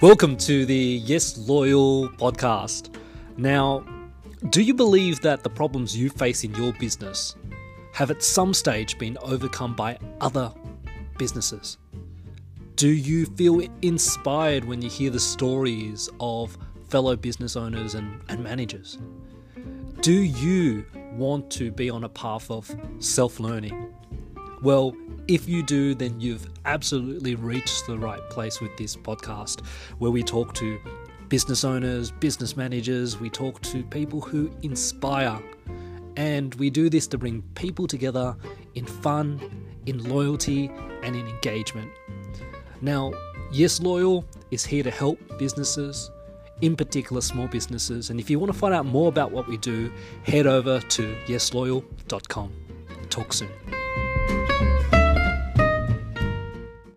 [0.00, 2.94] Welcome to the Yes Loyal podcast.
[3.36, 3.84] Now,
[4.50, 7.34] do you believe that the problems you face in your business
[7.94, 10.54] have at some stage been overcome by other
[11.18, 11.78] businesses?
[12.76, 16.56] Do you feel inspired when you hear the stories of
[16.90, 18.98] fellow business owners and, and managers?
[20.00, 23.92] Do you want to be on a path of self learning?
[24.62, 24.94] Well,
[25.28, 29.64] if you do, then you've absolutely reached the right place with this podcast
[29.98, 30.78] where we talk to
[31.28, 35.38] business owners, business managers, we talk to people who inspire.
[36.16, 38.36] And we do this to bring people together
[38.74, 39.40] in fun,
[39.86, 40.70] in loyalty,
[41.02, 41.92] and in engagement.
[42.80, 43.12] Now,
[43.52, 46.10] Yes Loyal is here to help businesses,
[46.60, 48.10] in particular small businesses.
[48.10, 49.92] And if you want to find out more about what we do,
[50.24, 52.52] head over to yesloyal.com.
[53.10, 53.77] Talk soon.